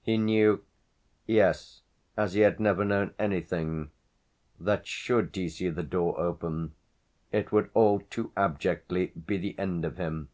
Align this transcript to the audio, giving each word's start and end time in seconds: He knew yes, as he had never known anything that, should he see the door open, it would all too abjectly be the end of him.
He 0.00 0.16
knew 0.16 0.64
yes, 1.26 1.82
as 2.16 2.32
he 2.32 2.40
had 2.40 2.58
never 2.58 2.86
known 2.86 3.12
anything 3.18 3.90
that, 4.58 4.86
should 4.86 5.36
he 5.36 5.50
see 5.50 5.68
the 5.68 5.82
door 5.82 6.18
open, 6.18 6.72
it 7.32 7.52
would 7.52 7.68
all 7.74 8.00
too 8.00 8.32
abjectly 8.34 9.08
be 9.08 9.36
the 9.36 9.58
end 9.58 9.84
of 9.84 9.98
him. 9.98 10.30